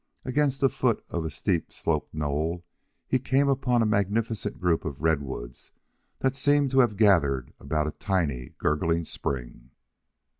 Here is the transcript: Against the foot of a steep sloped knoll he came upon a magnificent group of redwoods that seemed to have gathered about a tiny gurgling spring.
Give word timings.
Against 0.25 0.61
the 0.61 0.69
foot 0.69 1.05
of 1.09 1.25
a 1.25 1.29
steep 1.29 1.71
sloped 1.71 2.11
knoll 2.11 2.65
he 3.07 3.19
came 3.19 3.47
upon 3.47 3.83
a 3.83 3.85
magnificent 3.85 4.57
group 4.57 4.83
of 4.83 4.99
redwoods 5.03 5.69
that 6.21 6.35
seemed 6.35 6.71
to 6.71 6.79
have 6.79 6.97
gathered 6.97 7.53
about 7.59 7.85
a 7.85 7.91
tiny 7.91 8.55
gurgling 8.57 9.05
spring. 9.05 9.69